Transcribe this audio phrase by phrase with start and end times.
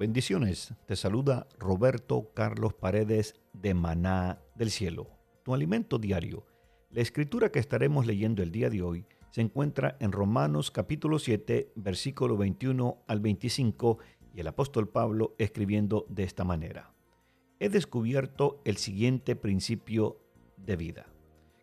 [0.00, 0.72] Bendiciones.
[0.86, 5.10] Te saluda Roberto Carlos Paredes de Maná del Cielo,
[5.42, 6.46] tu alimento diario.
[6.88, 11.72] La escritura que estaremos leyendo el día de hoy se encuentra en Romanos capítulo 7,
[11.76, 13.98] versículo 21 al 25
[14.34, 16.94] y el apóstol Pablo escribiendo de esta manera.
[17.58, 20.18] He descubierto el siguiente principio
[20.56, 21.12] de vida,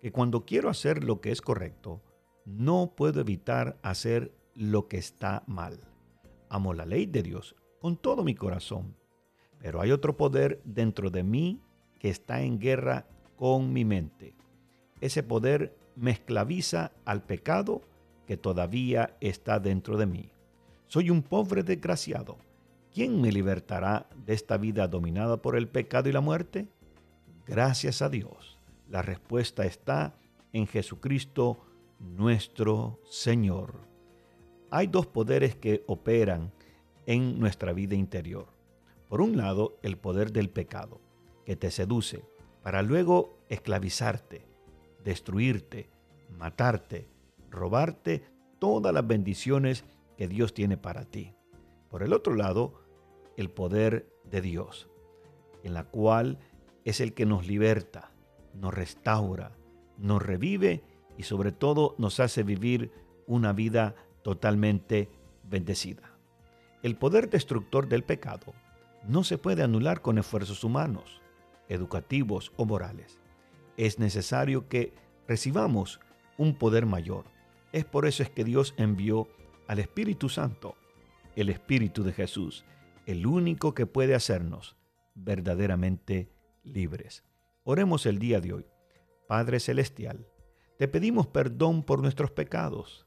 [0.00, 2.00] que cuando quiero hacer lo que es correcto,
[2.46, 5.80] no puedo evitar hacer lo que está mal.
[6.48, 8.94] Amo la ley de Dios con todo mi corazón.
[9.58, 11.60] Pero hay otro poder dentro de mí
[11.98, 14.36] que está en guerra con mi mente.
[15.00, 17.82] Ese poder me esclaviza al pecado
[18.24, 20.30] que todavía está dentro de mí.
[20.86, 22.38] Soy un pobre desgraciado.
[22.94, 26.68] ¿Quién me libertará de esta vida dominada por el pecado y la muerte?
[27.46, 28.60] Gracias a Dios.
[28.88, 30.14] La respuesta está
[30.52, 31.58] en Jesucristo
[31.98, 33.74] nuestro Señor.
[34.70, 36.52] Hay dos poderes que operan
[37.06, 38.46] en nuestra vida interior.
[39.08, 41.00] Por un lado, el poder del pecado,
[41.44, 42.24] que te seduce
[42.62, 44.46] para luego esclavizarte,
[45.04, 45.90] destruirte,
[46.38, 47.08] matarte,
[47.50, 48.24] robarte
[48.58, 49.84] todas las bendiciones
[50.16, 51.34] que Dios tiene para ti.
[51.90, 52.74] Por el otro lado,
[53.36, 54.88] el poder de Dios,
[55.62, 56.38] en la cual
[56.84, 58.12] es el que nos liberta,
[58.54, 59.56] nos restaura,
[59.98, 60.82] nos revive
[61.18, 62.90] y sobre todo nos hace vivir
[63.26, 65.08] una vida totalmente
[65.44, 66.11] bendecida.
[66.82, 68.54] El poder destructor del pecado
[69.06, 71.22] no se puede anular con esfuerzos humanos,
[71.68, 73.20] educativos o morales.
[73.76, 74.92] Es necesario que
[75.28, 76.00] recibamos
[76.38, 77.26] un poder mayor.
[77.72, 79.28] Es por eso es que Dios envió
[79.68, 80.74] al Espíritu Santo,
[81.36, 82.64] el Espíritu de Jesús,
[83.06, 84.76] el único que puede hacernos
[85.14, 86.32] verdaderamente
[86.64, 87.22] libres.
[87.62, 88.66] Oremos el día de hoy.
[89.28, 90.26] Padre Celestial,
[90.78, 93.06] te pedimos perdón por nuestros pecados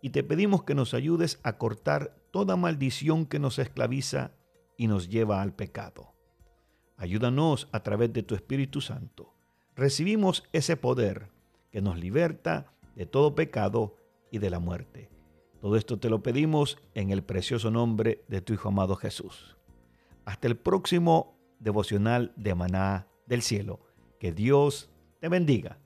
[0.00, 4.32] y te pedimos que nos ayudes a cortar toda maldición que nos esclaviza
[4.76, 6.14] y nos lleva al pecado.
[6.96, 9.34] Ayúdanos a través de tu Espíritu Santo.
[9.74, 11.28] Recibimos ese poder
[11.70, 13.96] que nos liberta de todo pecado
[14.30, 15.10] y de la muerte.
[15.60, 19.56] Todo esto te lo pedimos en el precioso nombre de tu Hijo amado Jesús.
[20.24, 23.80] Hasta el próximo devocional de Maná del Cielo.
[24.18, 25.78] Que Dios te bendiga